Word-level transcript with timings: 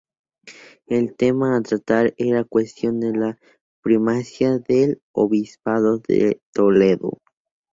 El 0.87 1.15
tema 1.15 1.55
a 1.55 1.61
tratar 1.61 2.15
era 2.17 2.39
la 2.39 2.43
cuestión 2.43 2.99
de 2.99 3.13
la 3.13 3.37
primacía 3.83 4.57
del 4.57 4.99
obispado 5.13 5.99
de 5.99 6.41
Toledo. 6.55 7.19